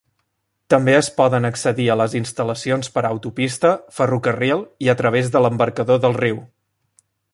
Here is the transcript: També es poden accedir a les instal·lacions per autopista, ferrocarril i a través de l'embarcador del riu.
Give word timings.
També 0.73 0.93
es 0.99 1.09
poden 1.17 1.47
accedir 1.49 1.85
a 1.93 1.97
les 1.99 2.15
instal·lacions 2.19 2.89
per 2.95 3.03
autopista, 3.11 3.75
ferrocarril 3.99 4.65
i 4.87 4.91
a 4.95 4.97
través 5.03 5.31
de 5.37 5.43
l'embarcador 5.45 6.01
del 6.07 6.19
riu. 6.25 6.43